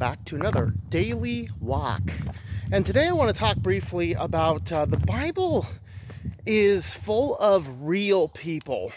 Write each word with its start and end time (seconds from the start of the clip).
back 0.00 0.24
to 0.24 0.34
another 0.34 0.72
daily 0.88 1.50
walk. 1.60 2.00
And 2.72 2.86
today 2.86 3.08
I 3.08 3.12
want 3.12 3.36
to 3.36 3.38
talk 3.38 3.58
briefly 3.58 4.14
about 4.14 4.72
uh, 4.72 4.86
the 4.86 4.96
Bible 4.96 5.66
is 6.46 6.94
full 6.94 7.36
of 7.36 7.82
real 7.82 8.26
people, 8.30 8.92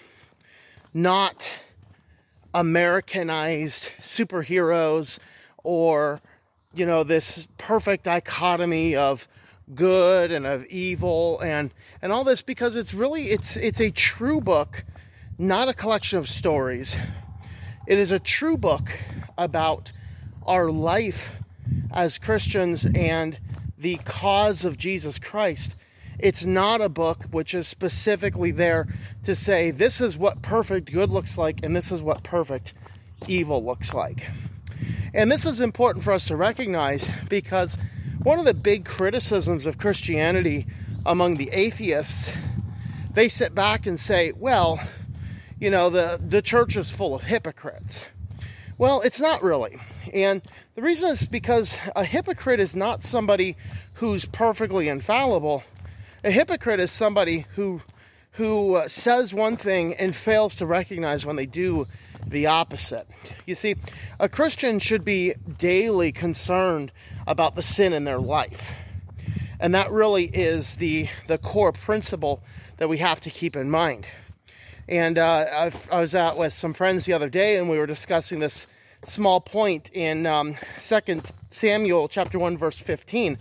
not 0.94 1.52
Americanized 2.54 3.92
superheroes 4.00 5.20
or, 5.66 6.22
you 6.74 6.86
know, 6.86 7.04
this 7.04 7.50
perfect 7.58 8.06
dichotomy 8.06 8.96
of 8.96 9.28
good 9.76 10.32
and 10.32 10.46
of 10.46 10.66
evil 10.68 11.42
and 11.42 11.74
and 12.02 12.14
all 12.14 12.24
this 12.24 12.42
because 12.42 12.78
it's 12.78 12.94
really 12.94 13.24
it's 13.24 13.58
it's 13.58 13.80
a 13.80 13.92
true 13.92 14.42
book 14.42 14.84
not 15.38 15.70
a 15.70 15.74
collection 15.74 16.20
of 16.20 16.28
stories 16.28 16.98
it 17.88 17.98
is 17.98 18.12
a 18.12 18.20
true 18.20 18.58
book 18.58 18.92
about 19.38 19.94
our 20.46 20.72
life 20.72 21.32
as 21.92 22.20
Christians 22.20 22.86
and 22.96 23.38
the 23.78 23.98
cause 24.06 24.66
of 24.66 24.78
Jesus 24.78 25.20
Christ. 25.20 25.76
It's 26.20 26.46
not 26.46 26.82
a 26.82 26.90
book 26.90 27.26
which 27.32 27.54
is 27.54 27.68
specifically 27.68 28.52
there 28.52 28.88
to 29.24 29.36
say 29.36 29.72
this 29.72 30.00
is 30.00 30.18
what 30.18 30.42
perfect 30.42 30.92
good 30.92 31.10
looks 31.10 31.38
like 31.38 31.60
and 31.64 31.76
this 31.76 31.92
is 31.92 32.02
what 32.02 32.24
perfect 32.24 32.74
evil 33.28 33.64
looks 33.64 33.94
like. 33.94 34.30
And 35.14 35.32
this 35.32 35.46
is 35.46 35.62
important 35.62 36.04
for 36.04 36.12
us 36.12 36.26
to 36.26 36.36
recognize 36.36 37.10
because 37.30 37.78
one 38.24 38.40
of 38.40 38.46
the 38.46 38.54
big 38.54 38.86
criticisms 38.86 39.66
of 39.66 39.78
Christianity 39.78 40.66
among 41.06 41.36
the 41.36 41.50
atheists, 41.52 42.32
they 43.14 43.28
sit 43.28 43.54
back 43.54 43.86
and 43.86 44.00
say, 44.00 44.32
well, 44.38 44.80
you 45.60 45.70
know, 45.70 45.90
the, 45.90 46.20
the 46.26 46.42
church 46.42 46.78
is 46.78 46.90
full 46.90 47.14
of 47.16 47.22
hypocrites. 47.22 48.06
Well, 48.78 49.02
it's 49.02 49.22
not 49.22 49.44
really. 49.44 49.80
And 50.14 50.42
the 50.76 50.82
reason 50.82 51.12
is 51.12 51.28
because 51.28 51.78
a 51.96 52.04
hypocrite 52.04 52.60
is 52.60 52.76
not 52.76 53.04
somebody 53.04 53.56
who's 53.94 54.26
perfectly 54.26 54.88
infallible. 54.88 55.64
A 56.24 56.32
hypocrite 56.32 56.80
is 56.80 56.92
somebody 56.92 57.46
who 57.56 57.82
who 58.32 58.74
uh, 58.74 58.88
says 58.88 59.32
one 59.32 59.56
thing 59.58 59.94
and 59.94 60.16
fails 60.16 60.56
to 60.56 60.66
recognize 60.66 61.24
when 61.24 61.36
they 61.36 61.46
do 61.46 61.88
the 62.26 62.48
opposite. 62.48 63.08
You 63.46 63.54
see, 63.54 63.76
a 64.20 64.28
Christian 64.28 64.80
should 64.80 65.06
be 65.06 65.36
daily 65.60 66.12
concerned 66.12 66.92
about 67.28 67.56
the 67.56 67.62
sin 67.62 67.94
in 67.94 68.06
their 68.06 68.18
life. 68.18 68.72
And 69.60 69.76
that 69.76 69.92
really 69.92 70.26
is 70.26 70.78
the 70.78 71.08
the 71.28 71.38
core 71.38 71.72
principle 71.72 72.42
that 72.78 72.90
we 72.90 72.98
have 72.98 73.22
to 73.22 73.30
keep 73.30 73.56
in 73.56 73.70
mind. 73.70 74.08
And 74.94 75.18
uh, 75.18 75.72
I 75.92 76.00
was 76.00 76.14
out 76.14 76.38
with 76.38 76.54
some 76.54 76.72
friends 76.72 77.06
the 77.06 77.14
other 77.14 77.28
day, 77.28 77.58
and 77.58 77.68
we 77.68 77.80
were 77.80 77.88
discussing 77.88 78.38
this 78.38 78.68
small 79.04 79.42
point 79.42 79.90
in 79.92 80.28
um, 80.28 80.56
Second 80.78 81.32
Samuel 81.50 82.08
chapter 82.08 82.38
one 82.38 82.60
verse 82.60 82.78
fifteen. 82.78 83.40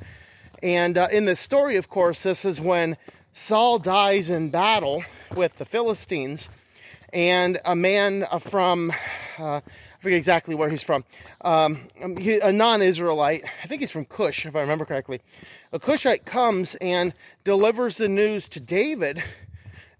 And 0.62 0.96
uh, 0.96 1.08
in 1.12 1.26
this 1.26 1.40
story, 1.40 1.76
of 1.76 1.90
course, 1.90 2.22
this 2.22 2.46
is 2.46 2.58
when 2.58 2.96
Saul 3.34 3.78
dies 3.78 4.30
in 4.30 4.48
battle 4.48 5.04
with 5.36 5.58
the 5.58 5.66
Philistines, 5.66 6.48
and 7.12 7.60
a 7.66 7.76
man 7.76 8.26
uh, 8.30 8.38
from 8.38 8.90
uh, 9.38 9.60
I 9.60 9.62
forget 10.00 10.16
exactly 10.16 10.54
where 10.54 10.70
he's 10.70 10.82
from, 10.82 11.04
um, 11.42 11.86
he, 12.16 12.38
a 12.38 12.50
non-Israelite. 12.50 13.44
I 13.62 13.66
think 13.66 13.82
he's 13.82 13.90
from 13.90 14.06
Cush, 14.06 14.46
if 14.46 14.56
I 14.56 14.60
remember 14.60 14.86
correctly. 14.86 15.20
A 15.74 15.78
Cushite 15.78 16.24
comes 16.24 16.76
and 16.76 17.12
delivers 17.44 17.98
the 17.98 18.08
news 18.08 18.48
to 18.48 18.60
David 18.60 19.22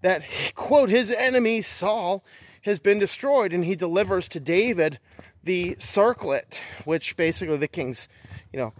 that, 0.03 0.21
quote, 0.53 0.89
his 0.89 1.09
enemy 1.11 1.61
Saul 1.61 2.23
has 2.61 2.77
been 2.77 2.99
destroyed, 2.99 3.51
and 3.51 3.65
he 3.65 3.75
delivers 3.75 4.27
to 4.29 4.39
David 4.39 4.99
the 5.43 5.75
circlet, 5.79 6.59
which 6.85 7.17
basically 7.17 7.57
the 7.57 7.67
king's, 7.67 8.07
you 8.53 8.59
know, 8.59 8.73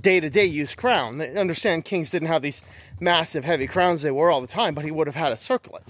day-to-day 0.00 0.46
use 0.46 0.74
crown. 0.74 1.18
They 1.18 1.34
understand 1.36 1.84
kings 1.84 2.08
didn't 2.08 2.28
have 2.28 2.40
these 2.40 2.62
massive, 3.00 3.44
heavy 3.44 3.66
crowns 3.66 4.00
they 4.02 4.10
wore 4.10 4.30
all 4.30 4.40
the 4.40 4.46
time, 4.46 4.74
but 4.74 4.84
he 4.84 4.90
would 4.90 5.06
have 5.06 5.16
had 5.16 5.32
a 5.32 5.36
circlet. 5.36 5.82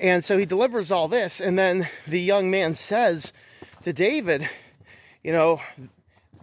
And 0.00 0.24
so 0.24 0.36
he 0.36 0.44
delivers 0.44 0.90
all 0.90 1.08
this, 1.08 1.40
and 1.40 1.58
then 1.58 1.88
the 2.06 2.20
young 2.20 2.50
man 2.50 2.74
says 2.74 3.32
to 3.82 3.92
David, 3.92 4.48
you 5.22 5.32
know, 5.32 5.60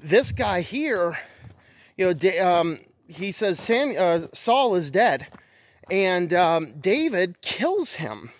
this 0.01 0.31
guy 0.31 0.61
here, 0.61 1.19
you 1.97 2.13
know, 2.13 2.31
um, 2.41 2.79
he 3.07 3.31
says 3.31 3.59
Sam, 3.59 3.93
uh, 3.97 4.27
Saul 4.33 4.75
is 4.75 4.91
dead, 4.91 5.27
and 5.91 6.33
um, 6.33 6.73
David 6.79 7.41
kills 7.41 7.93
him 7.93 8.31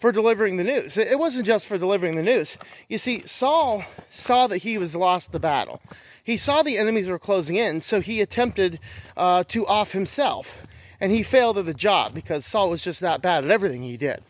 for 0.00 0.12
delivering 0.12 0.56
the 0.56 0.64
news. 0.64 0.96
It 0.96 1.18
wasn't 1.18 1.46
just 1.46 1.66
for 1.66 1.76
delivering 1.76 2.16
the 2.16 2.22
news. 2.22 2.56
You 2.88 2.96
see, 2.96 3.22
Saul 3.26 3.84
saw 4.08 4.46
that 4.46 4.58
he 4.58 4.78
was 4.78 4.96
lost 4.96 5.32
the 5.32 5.38
battle. 5.38 5.80
He 6.24 6.36
saw 6.36 6.62
the 6.62 6.78
enemies 6.78 7.08
were 7.08 7.18
closing 7.18 7.56
in, 7.56 7.80
so 7.80 8.00
he 8.00 8.20
attempted 8.20 8.80
uh, 9.16 9.44
to 9.48 9.66
off 9.66 9.92
himself. 9.92 10.52
And 11.00 11.12
he 11.12 11.22
failed 11.22 11.58
at 11.58 11.66
the 11.66 11.74
job 11.74 12.14
because 12.14 12.46
Saul 12.46 12.70
was 12.70 12.82
just 12.82 13.00
that 13.00 13.22
bad 13.22 13.44
at 13.44 13.50
everything 13.50 13.82
he 13.82 13.96
did. 13.96 14.22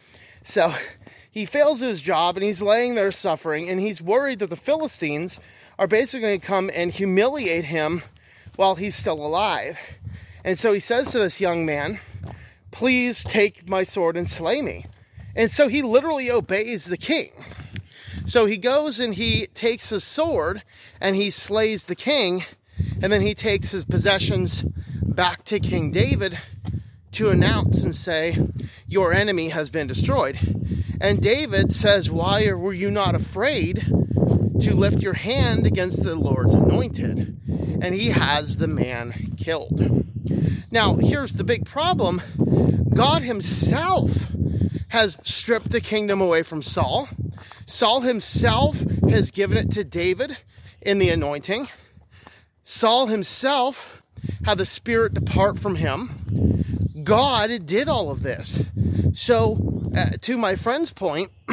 So 0.44 0.74
he 1.30 1.44
fails 1.44 1.78
his 1.80 2.00
job 2.00 2.36
and 2.36 2.44
he's 2.44 2.62
laying 2.62 2.96
there 2.96 3.12
suffering, 3.12 3.68
and 3.68 3.80
he's 3.80 4.02
worried 4.02 4.40
that 4.40 4.50
the 4.50 4.56
Philistines 4.56 5.38
are 5.78 5.86
basically 5.86 6.20
going 6.20 6.40
to 6.40 6.46
come 6.46 6.70
and 6.74 6.92
humiliate 6.92 7.64
him 7.64 8.02
while 8.56 8.74
he's 8.74 8.96
still 8.96 9.24
alive. 9.24 9.78
And 10.44 10.58
so 10.58 10.72
he 10.72 10.80
says 10.80 11.12
to 11.12 11.18
this 11.18 11.40
young 11.40 11.64
man, 11.64 12.00
Please 12.70 13.24
take 13.24 13.68
my 13.68 13.82
sword 13.82 14.16
and 14.16 14.28
slay 14.28 14.62
me. 14.62 14.86
And 15.34 15.50
so 15.50 15.68
he 15.68 15.82
literally 15.82 16.30
obeys 16.30 16.86
the 16.86 16.96
king. 16.96 17.32
So 18.26 18.46
he 18.46 18.58
goes 18.58 19.00
and 19.00 19.14
he 19.14 19.46
takes 19.48 19.90
his 19.90 20.04
sword 20.04 20.62
and 21.00 21.16
he 21.16 21.30
slays 21.30 21.86
the 21.86 21.94
king. 21.94 22.44
And 23.02 23.12
then 23.12 23.20
he 23.20 23.34
takes 23.34 23.70
his 23.70 23.84
possessions 23.84 24.62
back 25.02 25.44
to 25.46 25.60
King 25.60 25.90
David 25.90 26.38
to 27.12 27.30
announce 27.30 27.82
and 27.82 27.94
say, 27.94 28.38
Your 28.86 29.12
enemy 29.12 29.48
has 29.48 29.70
been 29.70 29.86
destroyed. 29.86 30.38
And 31.00 31.20
David 31.20 31.72
says, 31.72 32.10
Why 32.10 32.52
were 32.52 32.72
you 32.72 32.90
not 32.90 33.14
afraid 33.14 33.86
to 34.60 34.74
lift 34.74 35.02
your 35.02 35.14
hand 35.14 35.66
against 35.66 36.02
the 36.02 36.14
Lord's 36.14 36.54
anointed? 36.54 37.38
And 37.82 37.94
he 37.94 38.10
has 38.10 38.58
the 38.58 38.68
man 38.68 39.34
killed. 39.38 40.04
Now, 40.70 40.94
here's 40.96 41.32
the 41.32 41.44
big 41.44 41.64
problem 41.64 42.22
God 42.94 43.22
Himself 43.22 44.10
has 44.90 45.16
stripped 45.22 45.70
the 45.70 45.80
kingdom 45.80 46.20
away 46.20 46.42
from 46.42 46.62
Saul. 46.62 47.08
Saul 47.66 48.00
himself 48.00 48.80
has 49.08 49.30
given 49.30 49.56
it 49.56 49.70
to 49.72 49.84
David 49.84 50.36
in 50.82 50.98
the 50.98 51.08
anointing. 51.08 51.68
Saul 52.64 53.06
himself 53.06 54.02
had 54.44 54.58
the 54.58 54.66
Spirit 54.66 55.14
depart 55.14 55.58
from 55.58 55.76
him. 55.76 57.02
God 57.04 57.66
did 57.66 57.88
all 57.88 58.10
of 58.10 58.22
this. 58.22 58.62
So, 59.14 59.90
uh, 59.96 60.10
to 60.22 60.36
my 60.36 60.56
friend's 60.56 60.92
point, 60.92 61.30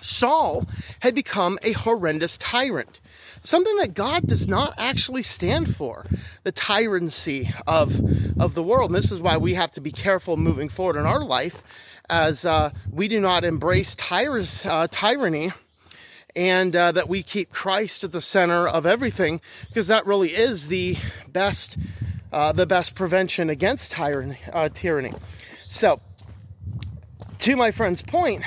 Saul 0.00 0.66
had 1.00 1.14
become 1.14 1.58
a 1.62 1.72
horrendous 1.72 2.38
tyrant 2.38 3.00
something 3.46 3.76
that 3.76 3.94
God 3.94 4.26
does 4.26 4.48
not 4.48 4.74
actually 4.76 5.22
stand 5.22 5.76
for 5.76 6.04
the 6.42 6.52
tyranny 6.52 7.54
of, 7.66 8.00
of 8.40 8.54
the 8.54 8.62
world. 8.62 8.90
And 8.90 8.96
this 8.96 9.12
is 9.12 9.20
why 9.20 9.36
we 9.36 9.54
have 9.54 9.70
to 9.72 9.80
be 9.80 9.92
careful 9.92 10.36
moving 10.36 10.68
forward 10.68 10.96
in 10.96 11.06
our 11.06 11.20
life 11.20 11.62
as 12.08 12.44
uh, 12.44 12.70
we 12.90 13.08
do 13.08 13.20
not 13.20 13.44
embrace 13.44 13.94
tyrus, 13.94 14.66
uh, 14.66 14.88
tyranny 14.90 15.52
and 16.34 16.76
uh, 16.76 16.92
that 16.92 17.08
we 17.08 17.22
keep 17.22 17.50
Christ 17.50 18.04
at 18.04 18.12
the 18.12 18.20
center 18.20 18.68
of 18.68 18.84
everything 18.84 19.40
because 19.68 19.86
that 19.86 20.06
really 20.06 20.34
is 20.34 20.68
the 20.68 20.96
best 21.28 21.78
uh, 22.32 22.52
the 22.52 22.66
best 22.66 22.94
prevention 22.94 23.48
against 23.48 23.92
tyranny, 23.92 24.38
uh, 24.52 24.68
tyranny. 24.68 25.12
So, 25.70 26.00
to 27.38 27.56
my 27.56 27.70
friend's 27.70 28.02
point, 28.02 28.42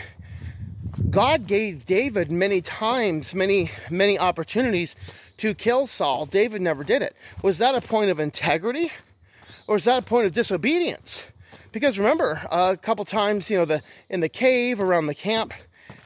God 1.09 1.47
gave 1.47 1.85
David 1.85 2.29
many 2.31 2.61
times, 2.61 3.33
many, 3.33 3.71
many 3.89 4.19
opportunities 4.19 4.95
to 5.37 5.55
kill 5.55 5.87
Saul. 5.87 6.25
David 6.25 6.61
never 6.61 6.83
did 6.83 7.01
it. 7.01 7.15
Was 7.41 7.57
that 7.59 7.73
a 7.73 7.81
point 7.81 8.11
of 8.11 8.19
integrity 8.19 8.91
or 9.67 9.77
is 9.77 9.85
that 9.85 10.03
a 10.03 10.05
point 10.05 10.27
of 10.27 10.33
disobedience? 10.33 11.25
Because 11.71 11.97
remember, 11.97 12.41
a 12.51 12.77
couple 12.77 13.05
times, 13.05 13.49
you 13.49 13.57
know, 13.57 13.65
the 13.65 13.81
in 14.09 14.19
the 14.19 14.29
cave 14.29 14.79
around 14.79 15.07
the 15.07 15.15
camp, 15.15 15.53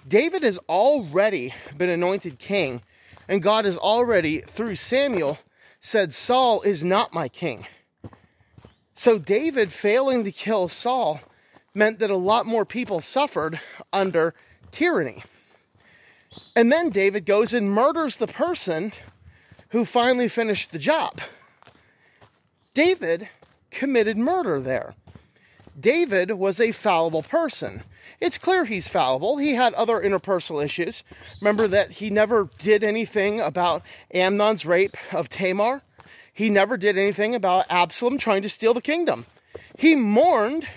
David 0.07 0.43
has 0.43 0.57
already 0.69 1.53
been 1.77 1.89
anointed 1.89 2.37
king, 2.39 2.81
and 3.27 3.41
God 3.41 3.65
has 3.65 3.77
already, 3.77 4.41
through 4.41 4.75
Samuel, 4.75 5.37
said, 5.79 6.13
Saul 6.13 6.61
is 6.61 6.83
not 6.83 7.13
my 7.13 7.29
king. 7.29 7.65
So 8.95 9.17
David 9.17 9.71
failing 9.73 10.23
to 10.25 10.31
kill 10.31 10.67
Saul 10.67 11.21
meant 11.73 11.99
that 11.99 12.09
a 12.09 12.17
lot 12.17 12.45
more 12.45 12.65
people 12.65 13.01
suffered 13.01 13.59
under 13.91 14.33
tyranny. 14.73 15.23
And 16.55 16.71
then 16.71 16.89
David 16.89 17.25
goes 17.25 17.53
and 17.53 17.71
murders 17.71 18.17
the 18.17 18.27
person 18.27 18.91
who 19.69 19.85
finally 19.85 20.27
finished 20.27 20.71
the 20.71 20.79
job. 20.79 21.21
David 22.73 23.29
committed 23.71 24.17
murder 24.17 24.59
there. 24.59 24.95
David 25.79 26.31
was 26.31 26.59
a 26.59 26.71
fallible 26.71 27.23
person. 27.23 27.83
It's 28.19 28.37
clear 28.37 28.65
he's 28.65 28.87
fallible. 28.87 29.37
He 29.37 29.53
had 29.53 29.73
other 29.73 29.99
interpersonal 29.99 30.63
issues. 30.63 31.03
Remember 31.41 31.67
that 31.67 31.91
he 31.91 32.09
never 32.09 32.49
did 32.59 32.83
anything 32.83 33.39
about 33.39 33.83
Amnon's 34.11 34.65
rape 34.65 34.97
of 35.11 35.29
Tamar. 35.29 35.81
He 36.33 36.49
never 36.49 36.77
did 36.77 36.97
anything 36.97 37.35
about 37.35 37.65
Absalom 37.69 38.17
trying 38.17 38.43
to 38.43 38.49
steal 38.49 38.73
the 38.73 38.81
kingdom. 38.81 39.25
He 39.77 39.95
mourned 39.95 40.67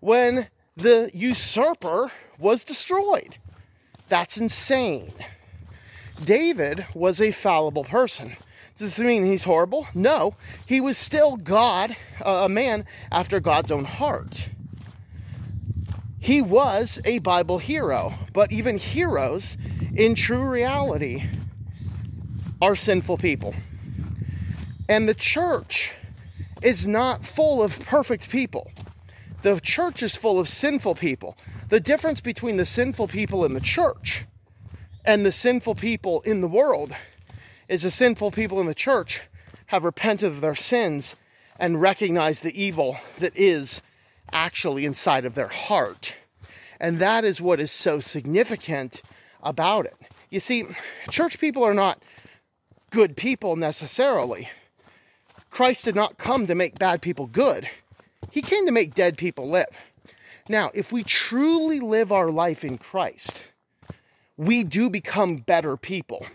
when 0.00 0.48
the 0.76 1.10
usurper 1.14 2.10
was 2.40 2.64
destroyed. 2.64 3.36
That's 4.08 4.38
insane. 4.38 5.12
David 6.24 6.84
was 6.94 7.20
a 7.20 7.30
fallible 7.30 7.84
person. 7.84 8.36
Does 8.76 8.96
this 8.96 9.04
mean 9.04 9.24
he's 9.24 9.44
horrible? 9.44 9.86
No. 9.94 10.34
He 10.66 10.80
was 10.80 10.98
still 10.98 11.36
God, 11.36 11.96
uh, 12.24 12.42
a 12.44 12.48
man 12.48 12.86
after 13.12 13.38
God's 13.38 13.70
own 13.70 13.84
heart. 13.84 14.48
He 16.18 16.42
was 16.42 17.00
a 17.04 17.18
Bible 17.20 17.58
hero, 17.58 18.12
but 18.32 18.52
even 18.52 18.78
heroes 18.78 19.56
in 19.94 20.14
true 20.14 20.42
reality 20.42 21.22
are 22.60 22.76
sinful 22.76 23.18
people. 23.18 23.54
And 24.88 25.08
the 25.08 25.14
church 25.14 25.92
is 26.62 26.86
not 26.86 27.24
full 27.24 27.62
of 27.62 27.78
perfect 27.80 28.28
people. 28.28 28.70
The 29.42 29.60
church 29.60 30.02
is 30.02 30.14
full 30.14 30.38
of 30.38 30.48
sinful 30.48 30.96
people. 30.96 31.36
The 31.70 31.78
difference 31.78 32.20
between 32.20 32.56
the 32.56 32.66
sinful 32.66 33.06
people 33.06 33.44
in 33.44 33.54
the 33.54 33.60
church 33.60 34.24
and 35.04 35.24
the 35.24 35.30
sinful 35.30 35.76
people 35.76 36.20
in 36.22 36.40
the 36.40 36.48
world 36.48 36.92
is 37.68 37.82
the 37.82 37.92
sinful 37.92 38.32
people 38.32 38.60
in 38.60 38.66
the 38.66 38.74
church 38.74 39.20
have 39.66 39.84
repented 39.84 40.32
of 40.32 40.40
their 40.40 40.56
sins 40.56 41.14
and 41.60 41.80
recognized 41.80 42.42
the 42.42 42.60
evil 42.60 42.96
that 43.20 43.36
is 43.36 43.82
actually 44.32 44.84
inside 44.84 45.24
of 45.24 45.36
their 45.36 45.46
heart. 45.46 46.16
And 46.80 46.98
that 46.98 47.24
is 47.24 47.40
what 47.40 47.60
is 47.60 47.70
so 47.70 48.00
significant 48.00 49.00
about 49.40 49.86
it. 49.86 49.94
You 50.28 50.40
see, 50.40 50.64
church 51.08 51.38
people 51.38 51.62
are 51.62 51.74
not 51.74 52.02
good 52.90 53.16
people 53.16 53.54
necessarily. 53.54 54.48
Christ 55.50 55.84
did 55.84 55.94
not 55.94 56.18
come 56.18 56.48
to 56.48 56.56
make 56.56 56.80
bad 56.80 57.00
people 57.00 57.28
good, 57.28 57.70
He 58.32 58.42
came 58.42 58.66
to 58.66 58.72
make 58.72 58.94
dead 58.94 59.16
people 59.16 59.48
live. 59.48 59.68
Now, 60.50 60.72
if 60.74 60.90
we 60.90 61.04
truly 61.04 61.78
live 61.78 62.10
our 62.10 62.28
life 62.28 62.64
in 62.64 62.76
Christ, 62.76 63.40
we 64.36 64.64
do 64.64 64.90
become 64.90 65.36
better 65.36 65.76
people 65.76 66.26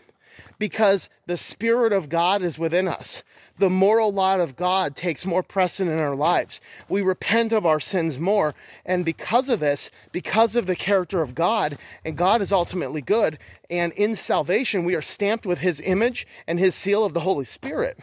because 0.57 1.09
the 1.25 1.35
Spirit 1.35 1.91
of 1.91 2.07
God 2.07 2.41
is 2.41 2.57
within 2.57 2.87
us. 2.87 3.23
The 3.59 3.69
moral 3.69 4.13
law 4.13 4.37
of 4.37 4.55
God 4.55 4.95
takes 4.95 5.25
more 5.25 5.43
precedent 5.43 5.97
in 5.97 6.01
our 6.01 6.15
lives. 6.15 6.61
We 6.87 7.01
repent 7.01 7.51
of 7.51 7.65
our 7.65 7.81
sins 7.81 8.17
more. 8.17 8.55
And 8.85 9.03
because 9.03 9.49
of 9.49 9.59
this, 9.59 9.91
because 10.13 10.55
of 10.55 10.65
the 10.65 10.77
character 10.77 11.21
of 11.21 11.35
God, 11.35 11.77
and 12.05 12.15
God 12.15 12.41
is 12.41 12.53
ultimately 12.53 13.01
good, 13.01 13.37
and 13.69 13.91
in 13.91 14.15
salvation, 14.15 14.85
we 14.85 14.95
are 14.95 15.01
stamped 15.01 15.45
with 15.45 15.59
His 15.59 15.81
image 15.81 16.25
and 16.47 16.57
His 16.57 16.73
seal 16.73 17.03
of 17.03 17.13
the 17.13 17.19
Holy 17.19 17.43
Spirit. 17.43 17.99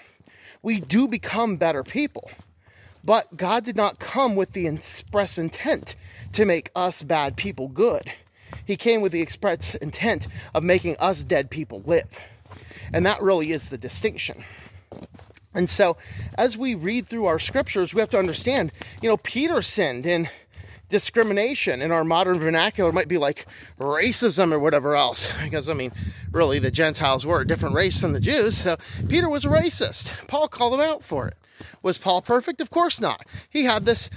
We 0.63 0.79
do 0.79 1.09
become 1.09 1.57
better 1.57 1.83
people. 1.83 2.31
But 3.05 3.37
God 3.37 3.65
did 3.65 3.77
not 3.77 3.99
come 3.99 4.37
with 4.37 4.53
the 4.53 4.67
express 4.67 5.39
intent 5.39 5.97
to 6.33 6.45
make 6.45 6.71
us 6.75 7.03
bad 7.03 7.37
people 7.37 7.69
good. 7.69 8.11
He 8.65 8.77
came 8.77 9.01
with 9.01 9.13
the 9.13 9.21
express 9.21 9.75
intent 9.77 10.29
of 10.55 10.63
making 10.63 10.97
us 10.99 11.25
dead 11.25 11.51
people 11.51 11.83
live. 11.85 12.19
And 12.93 13.05
that 13.07 13.23
really 13.23 13.53
is 13.53 13.71
the 13.71 13.79
distinction. 13.79 14.45
And 15.55 15.69
so, 15.69 15.97
as 16.39 16.57
we 16.57 16.75
read 16.75 17.09
through 17.09 17.27
our 17.27 17.39
scriptures, 17.39 17.93
we 17.93 18.01
have 18.01 18.09
to 18.11 18.19
understand, 18.19 18.73
you 19.03 19.09
know, 19.09 19.19
Peter 19.19 19.61
sinned 19.61 20.07
in 20.07 20.29
discrimination 20.89 21.83
in 21.83 21.91
our 21.91 22.05
modern 22.05 22.39
vernacular 22.39 22.93
might 22.93 23.09
be 23.09 23.19
like 23.19 23.47
racism 23.79 24.53
or 24.53 24.59
whatever 24.59 24.95
else. 24.95 25.31
Because, 25.43 25.69
I 25.69 25.75
mean, 25.75 25.93
really, 26.31 26.59
the 26.59 26.71
Gentiles 26.71 27.27
were 27.27 27.41
a 27.41 27.47
different 27.47 27.75
race 27.75 28.01
than 28.01 28.13
the 28.13 28.21
Jews. 28.21 28.57
So, 28.57 28.77
Peter 29.09 29.29
was 29.29 29.45
a 29.45 29.49
racist. 29.49 30.13
Paul 30.27 30.49
called 30.49 30.75
him 30.75 30.81
out 30.81 31.03
for 31.03 31.29
it. 31.29 31.37
Was 31.83 31.99
Paul 31.99 32.23
perfect? 32.23 32.61
Of 32.61 32.71
course 32.71 33.01
not. 33.01 33.27
He 33.51 33.65
had 33.65 33.85
this 33.85 34.11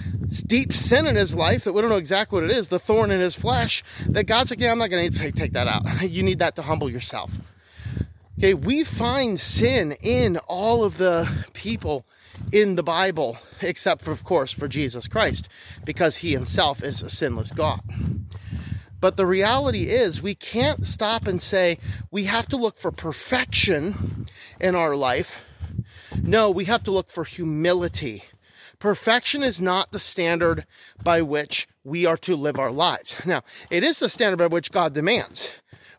deep 0.46 0.72
sin 0.72 1.06
in 1.06 1.16
his 1.16 1.34
life 1.34 1.64
that 1.64 1.72
we 1.72 1.80
don't 1.80 1.90
know 1.90 1.96
exactly 1.96 2.40
what 2.40 2.50
it 2.50 2.56
is, 2.56 2.68
the 2.68 2.78
thorn 2.78 3.10
in 3.10 3.20
his 3.20 3.34
flesh, 3.34 3.82
that 4.08 4.24
God's 4.24 4.50
like, 4.50 4.60
yeah, 4.60 4.72
I'm 4.72 4.78
not 4.78 4.90
going 4.90 5.12
to 5.12 5.32
take 5.32 5.52
that 5.52 5.68
out. 5.68 6.02
You 6.16 6.22
need 6.22 6.38
that 6.38 6.56
to 6.56 6.62
humble 6.62 6.88
yourself. 6.90 7.32
Okay, 8.38 8.54
we 8.54 8.84
find 8.84 9.40
sin 9.40 9.92
in 10.02 10.36
all 10.46 10.84
of 10.84 10.98
the 10.98 11.28
people 11.52 12.04
in 12.52 12.74
the 12.76 12.82
Bible, 12.82 13.38
except 13.60 14.02
for, 14.02 14.12
of 14.12 14.24
course, 14.24 14.52
for 14.52 14.68
Jesus 14.68 15.08
Christ, 15.08 15.48
because 15.84 16.18
he 16.18 16.32
himself 16.32 16.82
is 16.82 17.02
a 17.02 17.10
sinless 17.10 17.50
God. 17.50 17.80
But 19.00 19.16
the 19.16 19.26
reality 19.26 19.84
is, 19.84 20.22
we 20.22 20.34
can't 20.34 20.86
stop 20.86 21.26
and 21.26 21.40
say 21.40 21.78
we 22.10 22.24
have 22.24 22.46
to 22.48 22.56
look 22.56 22.78
for 22.78 22.90
perfection 22.90 24.26
in 24.60 24.74
our 24.74 24.96
life. 24.96 25.36
No, 26.26 26.50
we 26.50 26.64
have 26.64 26.82
to 26.84 26.90
look 26.90 27.10
for 27.10 27.24
humility. 27.24 28.24
Perfection 28.78 29.42
is 29.42 29.60
not 29.60 29.92
the 29.92 29.98
standard 29.98 30.66
by 31.02 31.22
which 31.22 31.68
we 31.84 32.04
are 32.04 32.18
to 32.18 32.36
live 32.36 32.58
our 32.58 32.72
lives. 32.72 33.16
Now, 33.24 33.42
it 33.70 33.82
is 33.82 33.98
the 34.00 34.08
standard 34.08 34.38
by 34.38 34.48
which 34.48 34.72
God 34.72 34.92
demands 34.92 35.50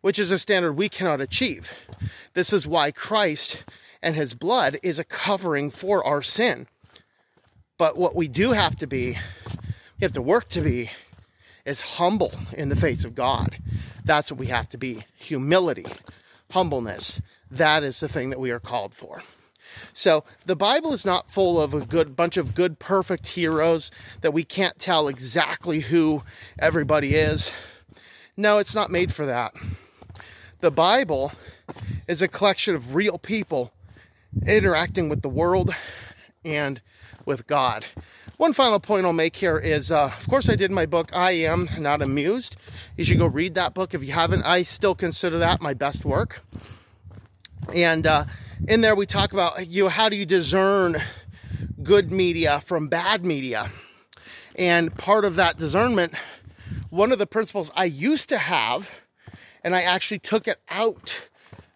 which 0.01 0.19
is 0.19 0.31
a 0.31 0.39
standard 0.39 0.73
we 0.73 0.89
cannot 0.89 1.21
achieve. 1.21 1.71
This 2.33 2.53
is 2.53 2.67
why 2.67 2.91
Christ 2.91 3.63
and 4.01 4.15
his 4.15 4.33
blood 4.33 4.79
is 4.83 4.99
a 4.99 5.03
covering 5.03 5.69
for 5.69 6.01
our 6.05 6.21
sin. 6.21 6.67
But 7.77 7.97
what 7.97 8.15
we 8.15 8.27
do 8.27 8.51
have 8.51 8.77
to 8.77 8.87
be, 8.87 9.17
we 9.99 10.03
have 10.03 10.13
to 10.13 10.21
work 10.21 10.49
to 10.49 10.61
be, 10.61 10.91
is 11.65 11.81
humble 11.81 12.31
in 12.53 12.69
the 12.69 12.75
face 12.75 13.03
of 13.03 13.15
God. 13.15 13.57
That's 14.05 14.31
what 14.31 14.39
we 14.39 14.47
have 14.47 14.69
to 14.69 14.77
be. 14.77 15.03
Humility, 15.17 15.85
humbleness. 16.51 17.21
That 17.51 17.83
is 17.83 17.99
the 17.99 18.07
thing 18.07 18.29
that 18.29 18.39
we 18.39 18.51
are 18.51 18.59
called 18.59 18.93
for. 18.93 19.21
So 19.93 20.23
the 20.45 20.55
Bible 20.55 20.93
is 20.93 21.05
not 21.05 21.31
full 21.31 21.61
of 21.61 21.73
a 21.73 21.81
good 21.81 22.15
bunch 22.15 22.37
of 22.37 22.55
good, 22.55 22.79
perfect 22.79 23.27
heroes 23.27 23.91
that 24.21 24.33
we 24.33 24.43
can't 24.43 24.77
tell 24.79 25.07
exactly 25.07 25.79
who 25.79 26.23
everybody 26.59 27.15
is. 27.15 27.51
No, 28.35 28.57
it's 28.59 28.75
not 28.75 28.91
made 28.91 29.13
for 29.13 29.25
that. 29.25 29.53
The 30.59 30.71
Bible 30.71 31.31
is 32.07 32.21
a 32.21 32.27
collection 32.27 32.75
of 32.75 32.95
real 32.95 33.17
people 33.17 33.71
interacting 34.45 35.09
with 35.09 35.21
the 35.21 35.29
world 35.29 35.73
and 36.43 36.81
with 37.25 37.47
God. 37.47 37.85
One 38.37 38.53
final 38.53 38.79
point 38.79 39.05
I'll 39.05 39.13
make 39.13 39.35
here 39.35 39.57
is, 39.57 39.91
uh, 39.91 40.05
of 40.05 40.27
course, 40.27 40.47
I 40.47 40.55
did 40.55 40.69
my 40.69 40.85
book, 40.85 41.09
I 41.11 41.31
Am 41.31 41.67
Not 41.79 42.03
Amused. 42.03 42.55
You 42.95 43.03
should 43.03 43.17
go 43.17 43.25
read 43.25 43.55
that 43.55 43.73
book 43.73 43.95
if 43.95 44.03
you 44.03 44.13
haven't. 44.13 44.43
I 44.43 44.61
still 44.61 44.93
consider 44.93 45.39
that 45.39 45.59
my 45.59 45.73
best 45.73 46.05
work. 46.05 46.41
And 47.73 48.05
uh, 48.05 48.25
in 48.67 48.81
there, 48.81 48.95
we 48.95 49.05
talk 49.05 49.33
about 49.33 49.67
you 49.67 49.83
know, 49.83 49.89
how 49.89 50.09
do 50.09 50.15
you 50.15 50.25
discern 50.25 51.01
good 51.83 52.11
media 52.11 52.61
from 52.65 52.87
bad 52.87 53.23
media. 53.23 53.71
And 54.55 54.93
part 54.95 55.25
of 55.25 55.35
that 55.35 55.57
discernment, 55.57 56.13
one 56.89 57.11
of 57.11 57.19
the 57.19 57.27
principles 57.27 57.71
I 57.75 57.85
used 57.85 58.29
to 58.29 58.37
have 58.37 58.89
and 59.63 59.75
I 59.75 59.81
actually 59.81 60.19
took 60.19 60.47
it 60.47 60.59
out 60.69 61.13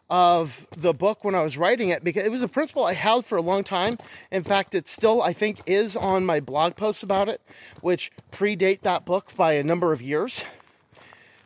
of 0.10 0.68
the 0.78 0.94
book 0.94 1.24
when 1.24 1.36
I 1.36 1.44
was 1.44 1.58
writing 1.58 1.90
it 1.90 2.04
because 2.04 2.26
it 2.26 2.32
was 2.32 2.42
a 2.42 2.48
principle 2.48 2.86
I 2.86 2.94
held 2.94 3.26
for 3.26 3.38
a 3.38 3.42
long 3.42 3.64
time. 3.64 3.98
In 4.32 4.44
fact, 4.44 4.76
it 4.76 4.88
still, 4.88 5.22
I 5.22 5.34
think, 5.34 5.62
is 5.66 5.96
on 5.96 6.26
my 6.26 6.42
blog 6.42 6.76
posts 6.76 7.04
about 7.04 7.30
it, 7.30 7.42
which 7.82 8.12
predate 8.32 8.82
that 8.82 9.06
book 9.06 9.36
by 9.36 9.54
a 9.54 9.64
number 9.64 9.94
of 9.94 10.02
years. 10.02 10.44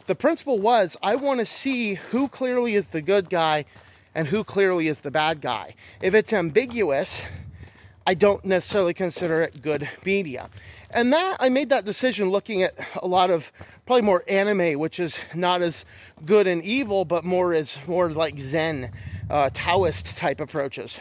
The 0.08 0.16
principle 0.16 0.60
was 0.60 0.98
I 1.02 1.16
want 1.16 1.40
to 1.40 1.46
see 1.46 1.96
who 1.96 2.28
clearly 2.28 2.76
is 2.76 2.88
the 2.88 3.02
good 3.02 3.30
guy 3.30 3.66
and 4.16 4.28
who 4.28 4.44
clearly 4.44 4.88
is 4.88 5.02
the 5.02 5.12
bad 5.12 5.42
guy. 5.42 5.76
If 6.02 6.16
it's 6.16 6.34
ambiguous, 6.34 7.24
I 8.08 8.14
don't 8.14 8.44
necessarily 8.46 8.94
consider 8.94 9.42
it 9.42 9.62
good 9.62 9.88
media. 10.06 10.50
And 10.90 11.12
that 11.12 11.38
I 11.40 11.50
made 11.50 11.70
that 11.70 11.84
decision 11.84 12.30
looking 12.30 12.64
at 12.64 12.74
a 13.02 13.08
lot 13.08 13.30
of 13.30 13.52
probably 13.86 14.04
more 14.04 14.24
anime, 14.28 14.80
which 14.80 15.00
is 15.00 15.18
not 15.34 15.62
as 15.62 15.86
good 16.26 16.48
and 16.48 16.64
evil, 16.64 17.04
but 17.04 17.26
more 17.26 17.54
as 17.54 17.78
more 17.88 18.10
like 18.10 18.40
Zen, 18.40 18.92
uh, 19.30 19.50
Taoist 19.54 20.18
type 20.18 20.40
approaches. 20.40 20.98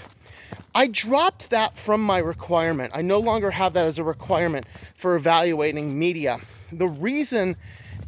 I 0.74 0.88
dropped 0.88 1.50
that 1.50 1.78
from 1.78 2.00
my 2.02 2.18
requirement. 2.18 2.92
I 2.94 3.02
no 3.02 3.20
longer 3.20 3.52
have 3.52 3.74
that 3.74 3.86
as 3.86 4.00
a 4.00 4.04
requirement 4.04 4.66
for 4.96 5.14
evaluating 5.14 5.96
media. 5.96 6.40
The 6.72 6.88
reason 6.88 7.56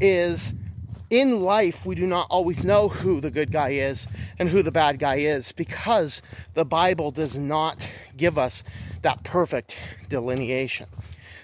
is 0.01 0.53
in 1.11 1.41
life, 1.41 1.87
we 1.87 1.95
do 1.95 2.07
not 2.07 2.27
always 2.31 2.65
know 2.65 2.89
who 2.89 3.21
the 3.21 3.31
good 3.31 3.53
guy 3.53 3.71
is 3.71 4.09
and 4.39 4.49
who 4.49 4.63
the 4.63 4.73
bad 4.73 4.99
guy 4.99 5.17
is 5.17 5.53
because 5.53 6.23
the 6.55 6.65
Bible 6.65 7.11
does 7.11 7.37
not 7.37 7.87
give 8.17 8.39
us 8.39 8.65
that 9.03 9.23
perfect 9.23 9.77
delineation. 10.09 10.87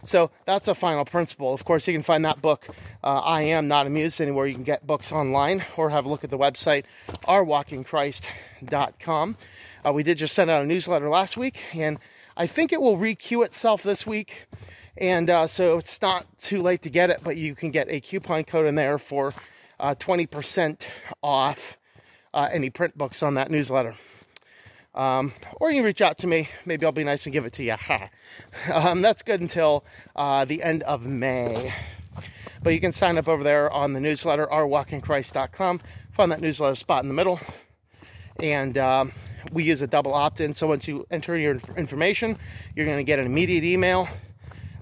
So 0.04 0.32
that's 0.46 0.66
a 0.66 0.74
final 0.74 1.04
principle. 1.04 1.54
Of 1.54 1.64
course, 1.64 1.86
you 1.86 1.94
can 1.94 2.02
find 2.02 2.24
that 2.24 2.42
book, 2.42 2.66
uh, 3.04 3.20
I 3.20 3.42
Am 3.42 3.68
Not 3.68 3.86
Amused, 3.86 4.20
anywhere 4.20 4.46
you 4.46 4.54
can 4.54 4.64
get 4.64 4.84
books 4.84 5.12
online 5.12 5.64
or 5.76 5.90
have 5.90 6.06
a 6.06 6.08
look 6.08 6.24
at 6.24 6.30
the 6.30 6.38
website, 6.38 6.82
ourwalkinchrist.com. 7.28 9.36
Uh, 9.84 9.92
we 9.92 10.02
did 10.02 10.18
just 10.18 10.34
send 10.34 10.50
out 10.50 10.62
a 10.62 10.66
newsletter 10.66 11.08
last 11.08 11.36
week, 11.36 11.60
and 11.72 12.00
I 12.36 12.48
think 12.48 12.72
it 12.72 12.80
will 12.80 12.96
requeue 12.96 13.44
itself 13.44 13.84
this 13.84 14.04
week. 14.04 14.48
And 14.96 15.30
uh, 15.30 15.46
so 15.46 15.78
it's 15.78 16.00
not 16.02 16.26
too 16.38 16.62
late 16.62 16.82
to 16.82 16.90
get 16.90 17.10
it, 17.10 17.20
but 17.24 17.36
you 17.36 17.54
can 17.54 17.70
get 17.70 17.88
a 17.88 18.00
coupon 18.00 18.44
code 18.44 18.66
in 18.66 18.74
there 18.74 18.98
for 18.98 19.32
uh, 19.80 19.94
20% 19.98 20.82
off 21.22 21.78
uh, 22.34 22.48
any 22.52 22.70
print 22.70 22.96
books 22.96 23.22
on 23.22 23.34
that 23.34 23.50
newsletter. 23.50 23.94
Um, 24.94 25.32
or 25.56 25.70
you 25.70 25.78
can 25.78 25.84
reach 25.84 26.02
out 26.02 26.18
to 26.18 26.26
me. 26.26 26.48
Maybe 26.66 26.84
I'll 26.84 26.92
be 26.92 27.04
nice 27.04 27.24
and 27.24 27.32
give 27.32 27.46
it 27.46 27.54
to 27.54 27.62
you. 27.62 27.76
um, 28.72 29.00
that's 29.00 29.22
good 29.22 29.40
until 29.40 29.84
uh, 30.14 30.44
the 30.44 30.62
end 30.62 30.82
of 30.82 31.06
May. 31.06 31.72
But 32.62 32.74
you 32.74 32.80
can 32.80 32.92
sign 32.92 33.16
up 33.16 33.26
over 33.26 33.42
there 33.42 33.70
on 33.70 33.94
the 33.94 34.00
newsletter, 34.00 34.46
ourwalkinchrist.com. 34.46 35.80
Find 36.12 36.30
that 36.30 36.40
newsletter 36.40 36.76
spot 36.76 37.02
in 37.02 37.08
the 37.08 37.14
middle. 37.14 37.40
And 38.40 38.76
um, 38.76 39.12
we 39.50 39.64
use 39.64 39.80
a 39.80 39.86
double 39.86 40.12
opt 40.12 40.40
in. 40.40 40.52
So 40.52 40.66
once 40.66 40.86
you 40.86 41.06
enter 41.10 41.36
your 41.38 41.58
information, 41.76 42.38
you're 42.76 42.86
going 42.86 42.98
to 42.98 43.04
get 43.04 43.18
an 43.18 43.26
immediate 43.26 43.64
email. 43.64 44.08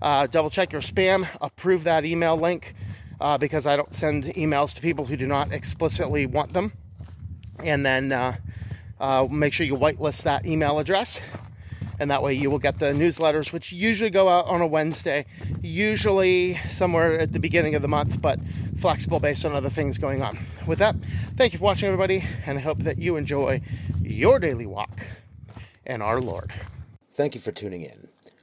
Uh, 0.01 0.27
double 0.27 0.51
check 0.51 0.73
your 0.73 0.83
spam, 0.83 1.29
approve 1.41 1.85
that 1.85 2.05
email 2.05 2.37
link 2.37 2.75
uh, 3.21 3.39
because 3.39 3.67
I 3.67 3.77
don't 3.77 3.95
send 3.95 4.25
emails 4.25 4.75
to 4.75 4.81
people 4.81 5.05
who 5.05 5.17
do 5.17 5.27
not 5.27 5.53
explicitly 5.53 6.27
want 6.27 6.53
them. 6.53 6.73
And 7.59 7.85
then 7.85 8.13
uh, 8.13 8.37
uh 8.99 9.27
make 9.31 9.53
sure 9.53 9.67
you 9.67 9.77
whitelist 9.77 10.25
that 10.25 10.47
email 10.47 10.79
address 10.79 11.21
and 12.01 12.11
that 12.11 12.23
way 12.23 12.33
you 12.33 12.51
will 12.51 12.59
get 12.59 12.79
the 12.79 12.87
newsletters, 12.87 13.53
which 13.53 13.73
usually 13.73 14.09
go 14.09 14.29
out 14.29 14.47
on 14.47 14.63
a 14.63 14.67
Wednesday, 14.67 15.27
usually 15.61 16.57
somewhere 16.69 17.21
at 17.21 17.33
the 17.33 17.39
beginning 17.39 17.75
of 17.75 17.83
the 17.83 17.89
month, 17.89 18.21
but 18.21 18.41
flexible 18.79 19.21
based 19.21 19.45
on 19.45 19.53
other 19.53 19.69
things 19.69 19.99
going 19.99 20.23
on. 20.23 20.39
With 20.67 20.79
that, 20.79 20.97
thank 21.37 21.53
you 21.53 21.59
for 21.59 21.67
watching, 21.67 21.89
everybody, 21.89 22.25
and 22.47 22.59
I 22.59 22.63
hope 22.63 22.79
that 22.81 22.99
you 22.99 23.17
enjoy 23.17 23.61
your 24.01 24.39
daily 24.39 24.67
walk 24.67 25.07
and 25.87 26.03
our 26.03 26.21
Lord. 26.21 26.53
Thank 27.15 27.35
you 27.35 27.41
for 27.43 27.53
tuning 27.53 27.83
in. 27.83 28.09